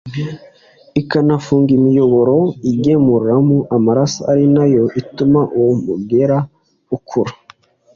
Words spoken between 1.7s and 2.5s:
imiyoboro